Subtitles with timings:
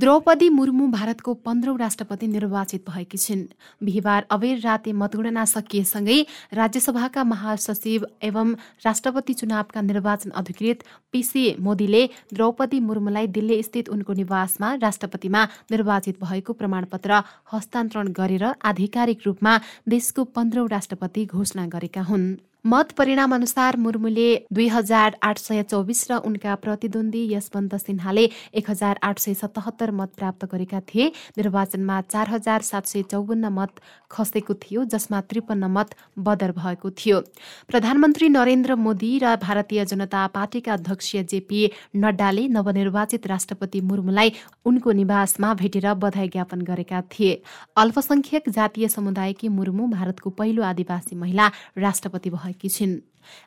[0.00, 3.42] द्रौपदी मुर्मु भारतको पन्ध्रौं राष्ट्रपति निर्वाचित भएकी छिन्।
[3.84, 6.16] बिहिबार अबेर राते मतगणना सकिएसँगै
[6.54, 8.54] राज्यसभाका महासचिव एवं
[8.86, 16.52] राष्ट्रपति चुनावका निर्वाचन अधिकृत पिसी मोदीले द्रौपदी मुर्मुलाई दिल्ली स्थित उनको निवासमा राष्ट्रपतिमा निर्वाचित भएको
[16.54, 19.58] प्रमाणपत्र हस्तान्तरण गरेर आधिकारिक रूपमा
[19.88, 22.30] देशको पन्ध्रौं राष्ट्रपति घोषणा गरेका हुन्।
[22.64, 28.70] मत परिणाम अनुसार मुर्मुले दुई हजार आठ सय चौबिस र उनका प्रतिद्वन्दी यशवन्त सिन्हाले एक
[28.70, 31.06] हजार आठ सय सतहत्तर मत प्राप्त गरेका थिए।
[31.38, 33.80] निर्वाचनमा चार हजार सात सय चौवन्न मत
[34.10, 37.20] खसेको थियो जसमा त्रिपन्न मत बदर भएको थियो।
[37.68, 41.62] प्रधानमन्त्री नरेन्द्र मोदी र भारतीय जनता पार्टीका अध्यक्ष जेपी
[41.96, 44.32] नड्डाले नवनिर्वाचित राष्ट्रपति मुर्मुलाई
[44.66, 47.40] उनको निवासमा भेटेर बधाई ज्ञापन गरेका थिए।
[47.76, 52.98] अल्पसंख्यक जातीय समुदायकी मुर्मु भारतको पहिलो आदिवासी महिला राष्ट्रपति भए। भएकी छिन्।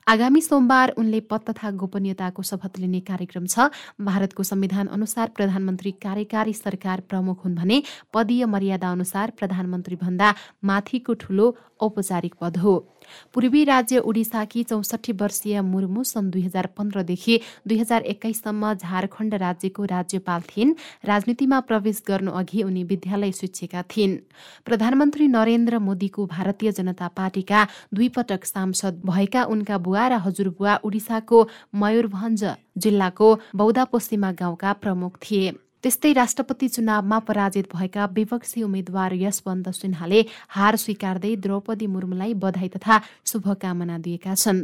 [0.07, 3.67] आगामी सोमबार उनले पद तथा गोपनीयताको शपथ लिने कार्यक्रम छ।
[3.99, 7.81] भारतको संविधान अनुसार प्रधानमन्त्री कार्यकारी सरकार प्रमुख हुन् भने
[8.13, 12.73] पदीय मर्यादा अनुसार प्रधानमन्त्री भन्दा माथिको ठूलो औपचारिक पद हो।
[13.33, 19.85] पूर्वी राज्य उडिसाकी चौसठी वर्षीय मुर्मु सन् दुई हजार पन्ध्रदेखि दुई हजार एक्काइससम्म झारखण्ड राज्यको
[19.85, 20.73] राज्यपाल थिइन्।
[21.05, 24.17] राजनीतिमा प्रवेश गर्नु अघि उनी विद्यालय शिक्षिका थिइन्।
[24.65, 31.47] प्रधानमन्त्री नरेन्द्र मोदीको भारतीय जनता पार्टीका दुई पटक सांसद भएका उनका बुवा र हजुरबुवा उडिसाको
[31.75, 32.43] मयूरभञ्ज
[32.77, 35.51] जिल्लाको बौदापोसीमा गाउँका प्रमुख थिए।
[35.83, 43.01] त्यस्तै राष्ट्रपति चुनावमा पराजित भएका विपक्षी उम्मेद्वार यशवन्त सिन्हाले हार स्वीकार्दै द्रौपदी मुर्मुलाई बधाई तथा
[43.27, 44.61] शुभकामना दिएका छन्।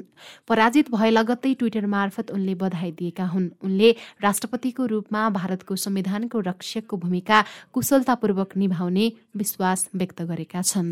[0.48, 3.90] पराजित भए लगत्तै ट्विटर मार्फत उनले बधाई दिएका हुन्। उनले
[4.24, 7.44] राष्ट्रपतिको रूपमा भारतको संविधानको रक्षकको भूमिका
[7.74, 10.90] कुशलतापूर्वक निभाउने विश्वास व्यक्त गरेका छन्।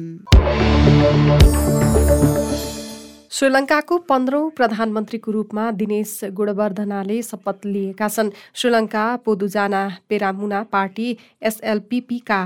[3.32, 11.08] श्रीलङ्काको पन्ध्रौं प्रधानमन्त्रीको रूपमा दिनेश गुणवर्धनाले शपथ लिएका छन्। श्रीलङ्का पोदुजाना पेरामुना पार्टी
[11.44, 12.40] एसएलपीपीका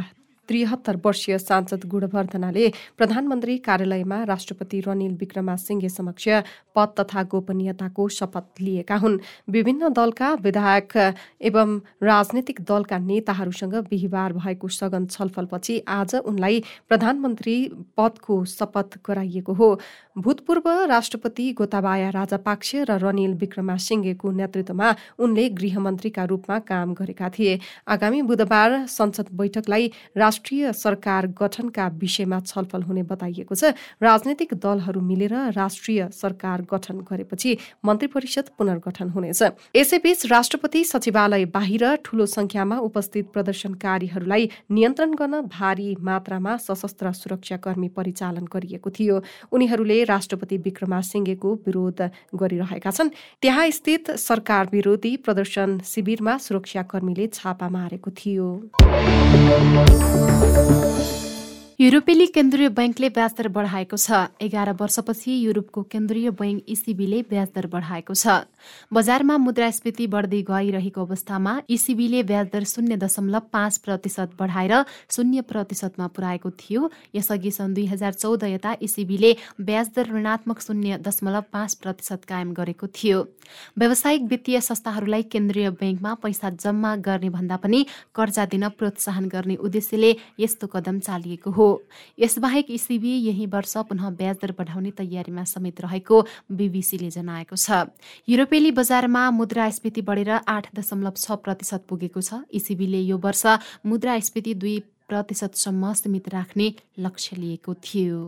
[0.50, 6.28] त्रिहत्तर वर्षीय सांसद गुणवर्धनाले प्रधानमन्त्री कार्यालयमा राष्ट्रपति रनिल विक्रमासिंहे समक्ष
[6.76, 10.98] पद तथा गोपनीयताको शपथ लिएका हुन्। विभिन्न दलका विधायक
[11.42, 17.56] एवं राजनैतिक दलका नेताहरूसँग बिहिबार भएको सघन छलफलपछि आज उनलाई प्रधानमन्त्री
[17.98, 19.70] पदको शपथ गराइएको हो।
[20.16, 24.90] भूतपूर्व राष्ट्रपति गोताबाया राजापाक्ष र रनिल विक्रमासिंहेको नेतृत्वमा
[25.20, 32.82] उनले गृहमन्त्रीका रूपमा काम गरेका थिए। आगामी बुधबार संसद बैठकलाई राष्ट्रिय सरकार गठनका विषयमा छलफल
[32.84, 33.72] हुने बताइएको छ।
[34.04, 39.42] राजनैतिक दलहरू मिलेर राष्ट्रिय सरकार गठन गरेपछि मन्त्री परिषद पुनर्गठन हुनेछ।
[39.76, 48.46] यसैबीच राष्ट्रपति सचिवालय बाहिर ठूलो संख्यामा उपस्थित प्रदर्शनकारीहरूलाई नियन्त्रण गर्न भारी मात्रामा सशस्त्र सुरक्षाकर्मी परिचालन
[48.52, 52.02] गरिएको थियो। उनीहरूले राष्ट्रपति विक्रमासिंहेको विरोध
[52.36, 53.10] गरिरहेका छन्।
[53.42, 58.50] त्यहाँ स्थित सरकार विरोधी प्रदर्शन शिविरमा सुरक्षाकर्मीले छापा मारेको थियो।
[61.82, 68.46] युरोपेली केन्द्रीय बैङ्कले ब्याजदर बढाएको छ। एघार वर्षपछि युरोपको केन्द्रीय बैङ्क इसिबीले ब्याजदर बढाएको छ।
[68.94, 74.74] बजारमा मुद्रास्फीति बढ्दै गइरहेको अवस्थामा इसिबीले ब्याजदर शून्य दशमलव पाँच प्रतिशत बढाएर
[75.10, 76.82] शून्य प्रतिशतमा पुर्याएको थियो।
[77.18, 79.34] यसअघि सन् दुई हजार चौध यता इसिबीले
[79.66, 83.26] ब्याजदर ऋणात्मक शून्य दशमलव पाँच प्रतिशत कायम गरेको थियो।
[83.82, 87.82] व्यावसायिक वित्तीय संस्थाहरूलाई केन्द्रीय बैङ्कमा पैसा जम्मा गर्ने भन्दा पनि
[88.14, 90.16] कर्जा दिन प्रोत्साहन गर्ने उद्देश्यले
[90.46, 91.71] यस्तो कदम चालिएको हो।
[92.20, 96.22] यसबाहेक इसिबी यही वर्ष पुनः ब्याज दर बढाउने तयारीमा समेत रहेको
[96.52, 97.90] बिबिसीले जनाएको छ।
[98.28, 103.46] युरोपेली बजारमा मुद्रास्फीति बढेर आठ दशमलव छ प्रतिशत पुगेको छ। इसिबीले यो वर्ष
[103.86, 104.78] मुद्रास्फीति दुई
[105.10, 106.68] प्रतिशतसम्म सीमित राख्ने
[107.00, 108.20] लक्ष्य लिएको थियो।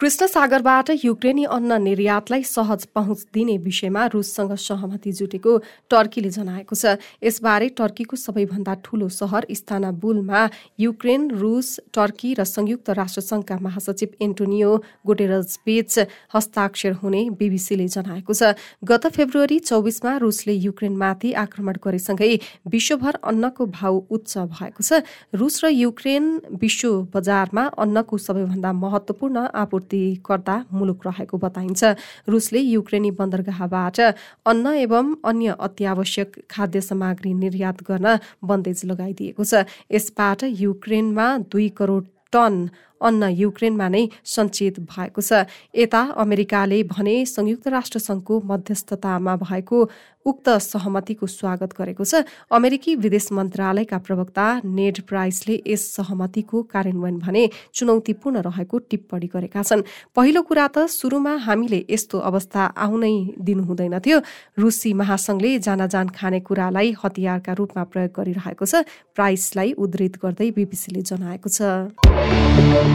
[0.00, 5.56] कृष्ण सागरबाट युक्रेनी अन्न निर्यातलाई सहज पहुँच दिने विषयमा रुससँग सहमति जुटेको
[5.90, 10.42] टर्कीले जनाएको छ। यसबारे टर्कीको सबैभन्दा ठूलो सहर इस्तानाबुलमा
[10.78, 14.70] युक्रेन रुस टर्की र संयुक्त राष्ट्रसङ्घका महासचिव एन्टोनियो
[15.02, 15.98] गोटेरज बीच
[16.30, 18.54] हस्ताक्षर हुने बीबीसीले जनाएको छ।
[18.84, 22.30] गत फेब्रुअरी चौबिसमा रुसले युक्रेनमाथि आक्रमण गरेसँगै
[22.70, 25.02] विश्वभर अन्नको भाउ उच्च भएको छ।
[25.34, 31.82] रुस र युक्रेन विश्व बजारमा अन्नको सबैभन्दा महत्वपूर्ण आपूर्ति आपूर्तिकर्ता मुलुक रहेको बताइन्छ।
[32.28, 34.00] रुसले युक्रेनी बन्दरगाहबाट
[34.46, 42.04] अन्न एवं अन्य अत्यावश्यक खाद्य सामग्री निर्यात गर्न बन्देज लगाइदिएको छ। यसबाट युक्रेनमा दुई करोड
[42.32, 42.68] टन
[43.00, 49.78] अन्न युक्रेनमा नै सञ्चित भएको छ। यता अमेरिकाले भने संयुक्त राष्ट्रसङ्घको मध्यस्थतामा भएको
[50.26, 57.42] उक्त सहमतिको स्वागत गरेको छ। अमेरिकी विदेश मन्त्रालयका प्रवक्ता नेड प्राइसले यस सहमतिको कार्यान्वयन भने
[57.72, 64.18] चुनौतीपूर्ण रहेको टिप्पणी गरेका छन्। पहिलो कुरा त सुरुमा हामीले यस्तो अवस्था आउनै दिनु हुँदैनथ्यो
[64.58, 68.84] रुसी महासंघले जानाजान खाने कुरालाई हतियारका रूपमा प्रयोग गरिरहेको छ।
[69.16, 72.87] प्राइसलाई उद्धृत गर्दै बीबीसीले जनाएको छ।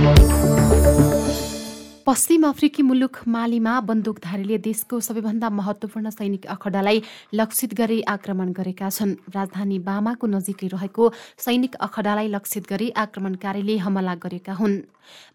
[2.03, 7.01] पश्चिम अफ्रिकी मुलुक मालीमा बन्दुकधारीले देशको सबैभन्दा महत्वपूर्ण सैनिक अखडालाई
[7.33, 11.03] लक्षित गरी आक्रमण गरेका छन्। राजधानी बामाको नजिकै रहेको
[11.39, 14.75] सैनिक अखडालाई लक्षित गरी आक्रमणकारीले हमला गरेका हुन्।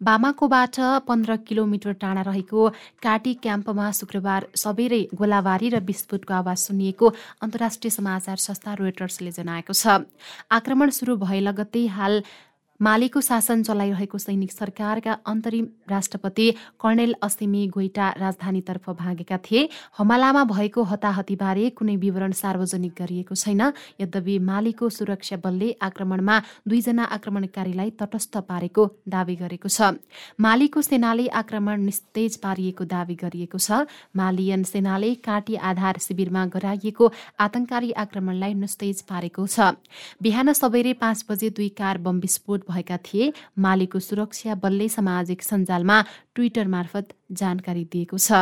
[0.02, 0.76] बामाकोबाट
[1.08, 2.68] पन्ध्र किलोमिटर टाढा रहेको
[3.02, 7.06] काटी क्याम्पमा शुक्रबार सबेरै गोलाबारी र विस्फोटको आवाज सुनिएको
[7.42, 10.04] अन्तर्राष्ट्रिय समाचार संस्था रोयटर्सले जनाएको छ।
[10.52, 12.14] आक्रमण सुरु भए लगत्तै हाल
[12.80, 20.82] मालेको शासन चलाइरहेको सैनिक सरकारका अन्तरिम राष्ट्रपति कर्णेल असिमी गोइटा राजधानीतर्फ भागेका थिए। हमलामा भएको
[20.82, 23.62] हताहतीबारे कुनै विवरण सार्वजनिक गरिएको छैन।
[24.00, 26.38] यद्यपि मालीको सुरक्षा बलले आक्रमणमा
[26.68, 29.98] दुईजना आक्रमणकारीलाई तटस्थ पारेको दावी गरेको छ।
[30.38, 37.10] मालीको सेनाले आक्रमण निस्तेज पारिएको दावी गरिएको छ। मालियन सेनाले काटी आधार शिविरमा गराइएको
[37.40, 39.74] आतंकारी आक्रमणलाई निस्तेज पारेको छ।
[40.22, 46.04] बिहान सबैरे पाँच बजे दुई कार बम विस्फोट भएका थिए। मालीको सुरक्षा बलले सामाजिक सञ्जालमा
[46.34, 48.32] ट्विटर मार्फत जानकारी दिएको छ।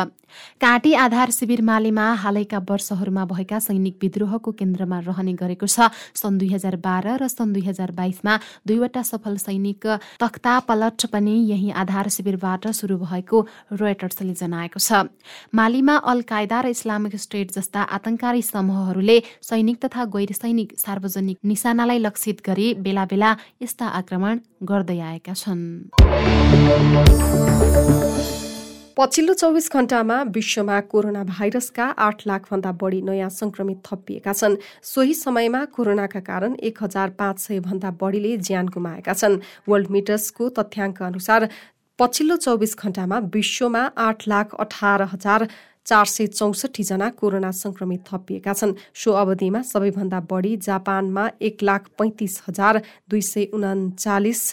[0.59, 6.49] काटी आधार शिविर मालीमा हालैका वर्षहरूमा भएका सैनिक विद्रोहको केन्द्रमा रहने गरेको छ। सन् दुई
[6.53, 8.33] हजार बाह्र र सन् दुई हजार बाइसमा
[8.67, 9.87] दुईवटा सफल सैनिक
[10.19, 13.37] तख्ता पलट पनि यही आधार शिविरबाट सुरु भएको
[13.73, 15.07] रोयटर्सले जनाएको छ।
[15.55, 21.99] मालीमा अल कायदा र इस्लामिक स्टेट जस्ता आतंकारी समूहहरूले सैनिक तथा गैर सैनिक सार्वजनिक निशानालाई
[21.99, 23.31] लक्षित गरी बेला बेला
[23.63, 25.65] यस्ता आक्रमण गर्दै आएका छन्।
[28.97, 35.63] पछिल्लो चौबिस घण्टामा विश्वमा कोरोना भाइरसका आठ लाखभन्दा बढी नयाँ संक्रमित थपिएका छन्। सोही समयमा
[35.75, 39.37] कोरोनाका कारण एक हजार पाँच सय भन्दा बढीले ज्यान गुमाएका छन्।
[39.69, 41.47] वर्ल्ड मिटर्सको तथ्याङ्क अनुसार
[41.99, 45.47] पछिल्लो चौबिस घण्टामा विश्वमा आठ लाख अठार हजार
[45.87, 52.41] चार सय चौसठीजना कोरोना संक्रमित थपिएका छन्। सो अवधिमा सबैभन्दा बढी जापानमा एक लाख पैँतिस
[52.47, 54.43] हजार दुई सय उन्चालिस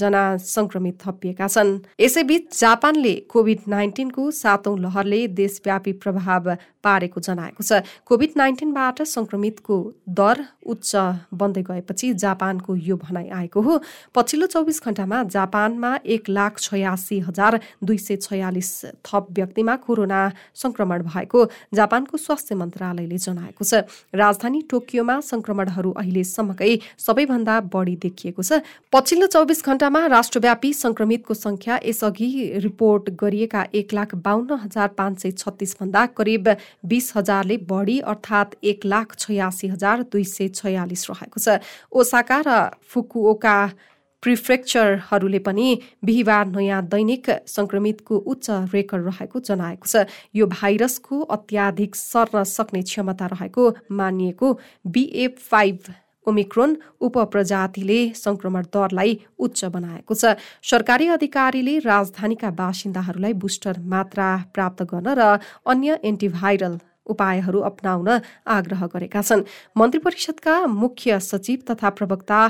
[0.00, 6.50] जना संक्रमित थपिएका छन्। यसैबीच जापानले कोभिड नाइन्टिनको सातौं लहरले देशव्यापी प्रभाव
[6.84, 9.76] पारेको जनाएको छ। कोभिड नाइन्टिनबाट संक्रमितको
[10.10, 10.92] दर उच्च
[11.34, 13.80] बन्दै गएपछि जापानको यो भनाइ आएको हो।
[14.14, 18.70] पछिल्लो चौबिस घण्टामा जापानमा एक लाख छयासी हजार दुई सय छयालिस
[19.04, 20.20] थप व्यक्तिमा कोरोना
[20.54, 21.44] संक्रमण भएको
[21.74, 23.84] जापानको स्वास्थ्य मन्त्रालयले जनाएको छ।
[24.14, 28.60] राजधानी टोकियोमा संक्रमणहरू अहिलेसम्मकै सबैभन्दा बढी देखिएको छ।
[28.92, 32.30] पछिल्लो चौबिस घण्टामा राष्ट्रव्यापी संक्रमितको संख्या यसअघि
[32.62, 36.48] रिपोर्ट गरिएका एक लाख बाहन्न हजार पाँच सय छत्तिस भन्दा करिब
[36.86, 41.60] बीस हजारले बढी अर्थात् एक लाख छयासी हजार दुई सय छयालिस रहेको छ।
[41.92, 42.50] ओसाका र
[42.82, 43.56] फुकुओका
[44.22, 45.68] प्रिफ्रेक्चरहरूले पनि
[46.04, 50.04] बिहिबार नयाँ दैनिक संक्रमितको उच्च रेकर्ड रहेको जनाएको छ।
[50.36, 54.48] यो भाइरसको अत्याधिक सर्न सक्ने क्षमता रहेको मानिएको
[54.86, 55.78] बिएफ फाइभ
[56.26, 65.08] ओमिक्रोन उपप्रजातिले संक्रमण दरलाई उच्च बनाएको छ। सरकारी अधिकारीले राजधानीका बासिन्दाहरूलाई बुस्टर मात्रा प्राप्त गर्न
[65.18, 66.78] र अन्य एन्टिभाइरल
[67.10, 68.08] उपायहरू अप्नाउन
[68.48, 69.46] आग्रह गरेका छन्।
[69.78, 72.40] मन्त्री परिषदका मुख्य सचिव तथा प्रवक्ता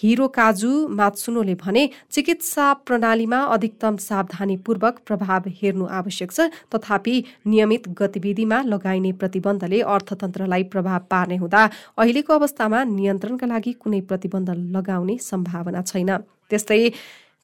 [0.00, 7.14] हिरो काजु मात्सुनोले भने चिकित्सा प्रणालीमा अधिकतम सावधानीपूर्वक प्रभाव हेर्नु आवश्यक छ। तथापि
[7.46, 11.62] नियमित गतिविधिमा लगाइने प्रतिबन्धले अर्थतन्त्रलाई प्रभाव पार्ने हुँदा
[11.98, 16.10] अहिलेको अवस्थामा नियन्त्रणका लागि कुनै प्रतिबन्ध लगाउने सम्भावना छैन।
[16.50, 16.82] त्यस्तै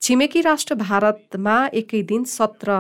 [0.07, 2.75] छिमेकी राष्ट्र भारतमा एकै दिन सत्र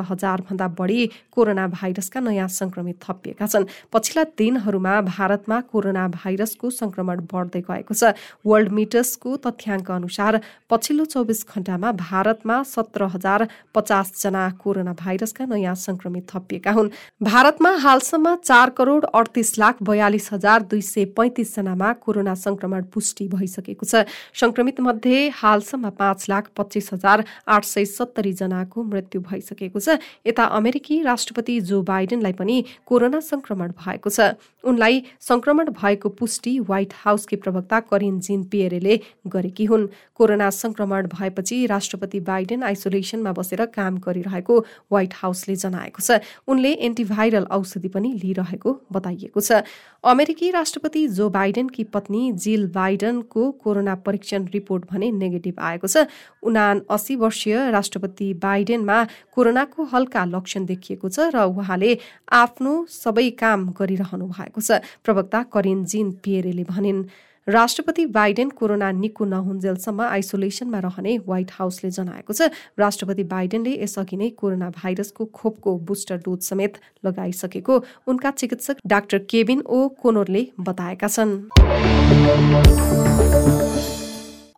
[0.46, 7.60] भन्दा बढी कोरोना भाइरसका नयाँ संक्रमित थपिएका छन्। पछिल्ला दिनहरूमा भारतमा कोरोना भाइरसको संक्रमण बढ्दै
[7.66, 8.14] गएको छ।
[8.46, 10.40] वर्ल्ड मिटर्सको तथ्याङ्क अनुसार
[10.70, 16.92] पछिल्लो चौबिस घण्टामा भारतमा सत्र हजार पचासजना कोरोना भाइरसका नयाँ संक्रमित थपिएका हुन्।
[17.22, 23.84] भारतमा हालसम्म चार करोड अडतिस लाख बयालिस हजार दुई सय पैँतिसजनामा कोरोना संक्रमण पुष्टि भइसकेको
[23.84, 24.06] छ।
[24.36, 27.14] संक्रमित मध्ये हालसम्म पाँच लाख पच्चिस हजार
[27.48, 33.72] आठ सय सत्तरी जनाको मृत्यु भइसकेको छ। यता अमेरिकी राष्ट्रपति जो बाइडेनलाई पनि कोरोना संक्रमण
[33.76, 40.50] भएको छ। उनलाई संक्रमण भएको पुष्टि व्हाइट हाउसकी प्रवक्ता करिन जिन पियरेले गरेकी हुन्। कोरोना
[40.50, 44.58] संक्रमण भएपछि राष्ट्रपति बाइडेन आइसोलेसनमा बसेर काम गरिरहेको
[44.90, 49.62] व्हाइट हाउसले जनाएको छ। उनले एन्टिभाइरल औषधि पनि लिइरहेको बताइएको छ।
[50.04, 56.06] अमेरिकी राष्ट्रपति जो बाइडेनकी पत्नी जिल बाइडनको कोरोना परीक्षण रिपोर्ट भने नेगेटिभ आएको छ।
[56.42, 56.64] उना
[57.06, 58.98] अस्सी वर्षीय राष्ट्रपति बाइडेनमा
[59.30, 61.90] कोरोनाको हल्का लक्षण देखिएको छ र उहाँले
[62.34, 67.06] आफ्नो सबै काम गरिरहनु भएको छ। प्रवक्ता करिन जिन पिएरेले भनिन्
[67.46, 74.30] राष्ट्रपति बाइडेन कोरोना निको नहुन्जेलसम्म आइसोलेसनमा रहने व्हाइट हाउसले जनाएको छ। राष्ट्रपति बाइडेनले यसअघि नै
[74.34, 77.74] कोरोना भाइरसको खोपको बुस्टर डोज समेत लगाइसकेको
[78.10, 82.75] उनका चिकित्सक डाक्टर केविन ओ कोनोरले बताएका छन्।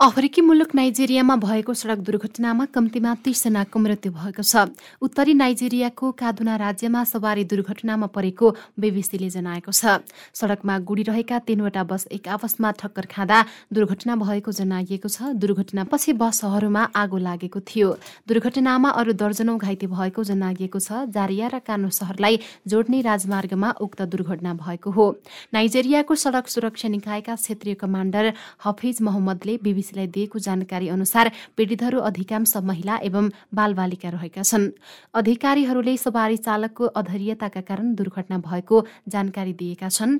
[0.00, 4.70] अफ्रिकी मुलुक नाइजेरियामा भएको सड़क दुर्घटनामा कम्तीमा तीसजनाको मृत्यु भएको छ।
[5.02, 8.46] उत्तरी नाइजेरियाको कादुना राज्यमा सवारी दुर्घटनामा परेको
[8.78, 9.98] बीबीसीले जनाएको छ।
[10.30, 13.38] सड़कमा गुडिरहेका तीनवटा बस एक आपसमा ठक्कर खाँदा
[13.74, 17.90] दुर्घटना भएको जनाइएको छ। दुर्घटनापछि बसहरूमा आगो लागेको थियो।
[18.30, 22.38] दुर्घटनामा अरू दर्जनौ घाइते भएको जनाइएको छ। जारिया र कानो सहरलाई
[22.70, 25.10] जोड्ने राजमार्गमा उक्त दुर्घटना भएको हो।
[25.50, 32.56] नाइजेरियाको सड़क सुरक्षा निकायका क्षेत्रीय कमाण्डर हफिज मोहम्मदले बीबीसी बीबीसीलाई दिएको जानकारी अनुसार पीडितहरू अधिकांश
[32.60, 34.72] महिला एवं बालबालिका रहेका छन्।
[35.14, 38.76] अधिकारीहरूले सवारी चालकको अधैर्यताका कारण दुर्घटना भएको
[39.08, 40.18] जानकारी दिएका छन्।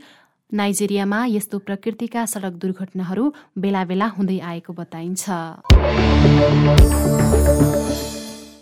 [0.53, 3.25] नाइजेरियामा यस्तो प्रकृतिका सड़क दुर्घटनाहरू
[3.59, 5.29] बेला बेला हुँदै आएको बताइन्छ।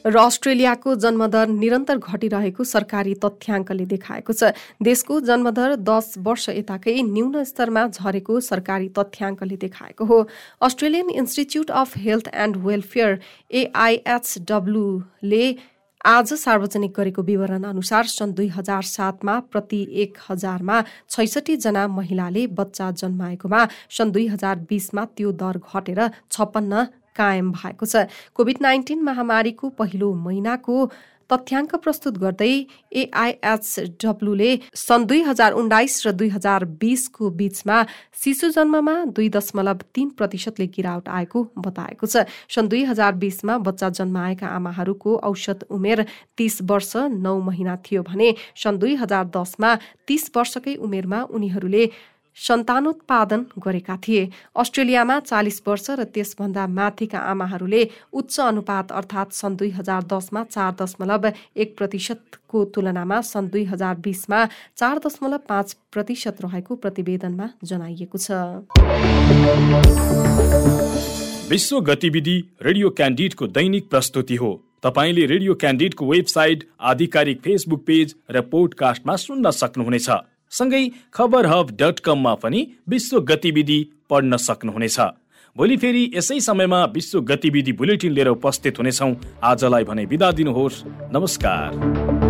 [0.06, 7.44] र अस्ट्रेलियाको जन्मदर निरन्तर घटिरहेको सरकारी तथ्याङ्कले देखाएको छ। देशको जन्मदर दस वर्ष यताकै न्यून
[7.44, 10.18] स्तरमा झरेको सरकारी तथ्याङ्कले देखाएको हो।
[10.62, 13.18] Australian Institute of Health and Welfare
[13.52, 15.46] एआइएचडब्ल्यूले
[16.06, 20.76] आज सार्वजनिक गरेको विवरण अनुसार सन् दुई हजार सातमा प्रति एक हजारमा
[21.10, 26.86] छैसठी जना महिलाले बच्चा जन्माएकोमा सन् दुई हजार बिसमा त्यो दर घटेर छप्पन्न
[27.16, 30.76] कायम भएको छ। कोभिड नाइन्टिन महामारीको पहिलो महिनाको
[31.30, 32.54] तथ्याङ्क प्रस्तुत गर्दै
[32.94, 37.78] एआइएचडब्ल्यूले सन् दुई हजार उन्नाइस र दुई हजार बिसको बीचमा
[38.14, 43.88] शिशु जन्ममा दुई दशमलव तीन प्रतिशतले गिरावट आएको बताएको छ। सन् दुई हजार बिसमा बच्चा
[43.98, 46.06] जन्माएका आमाहरूको औसत उमेर
[46.38, 49.70] तीस वर्ष नौ महिना थियो भने सन् दुई हजार दसमा
[50.06, 51.84] तीस वर्षकै उमेरमा उनीहरूले
[52.36, 59.70] सन्तानोत्पादन गरेका थिए। अस्ट्रेलियामा चालिस वर्ष र त्यसभन्दा माथिका आमाहरूले उच्च अनुपात अर्थात् सन् दुई
[59.72, 64.44] हजार दसमा चार दशमलव एक प्रतिशतको तुलनामा सन् दुई हजार बिसमा
[64.76, 68.28] चार दशमलव पाँच प्रतिशत रहेको प्रतिवेदनमा जनाइएको छ।
[71.50, 74.52] विश्व गतिविधि रेडियो क्यान्डिडको दैनिक प्रस्तुति हो।
[74.82, 80.08] तपाईँले रेडियो क्यान्डिडको वेबसाइट आधिकारिक फेसबुक पेज र पोडकास्टमा सुन्न सक्नुहुनेछ।
[80.56, 80.82] सँगै
[81.14, 83.78] खबर हब डट कममा पनि विश्व गतिविधि
[84.10, 85.00] पढ्न सक्नुहुनेछ।
[85.56, 90.82] भोलि फेरि यसै समयमा विश्व गतिविधि बुलेटिन लिएर उपस्थित हुनेछौँ। आजलाई भने बिदा दिनुहोस्।
[91.12, 92.25] नमस्कार।